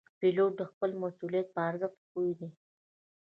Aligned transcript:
پیلوټ 0.19 0.51
د 0.57 0.61
خپل 0.71 0.89
مسؤلیت 1.03 1.47
په 1.55 1.59
ارزښت 1.69 1.97
پوه 2.11 2.31
دی. 2.39 2.49